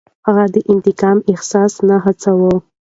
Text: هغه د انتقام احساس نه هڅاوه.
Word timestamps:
هغه 0.27 0.43
د 0.53 0.55
انتقام 0.71 1.17
احساس 1.31 1.73
نه 1.87 1.95
هڅاوه. 2.05 2.53